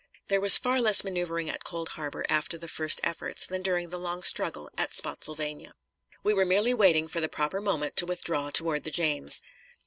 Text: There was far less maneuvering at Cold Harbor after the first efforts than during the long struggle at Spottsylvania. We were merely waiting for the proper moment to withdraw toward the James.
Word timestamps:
There 0.29 0.41
was 0.41 0.57
far 0.57 0.81
less 0.81 1.03
maneuvering 1.03 1.47
at 1.47 1.63
Cold 1.63 1.89
Harbor 1.89 2.25
after 2.27 2.57
the 2.57 2.67
first 2.67 2.99
efforts 3.03 3.45
than 3.45 3.61
during 3.61 3.89
the 3.89 3.99
long 3.99 4.23
struggle 4.23 4.67
at 4.75 4.95
Spottsylvania. 4.95 5.75
We 6.23 6.33
were 6.33 6.43
merely 6.43 6.73
waiting 6.73 7.07
for 7.07 7.21
the 7.21 7.29
proper 7.29 7.61
moment 7.61 7.95
to 7.97 8.07
withdraw 8.07 8.49
toward 8.49 8.83
the 8.83 8.89
James. 8.89 9.43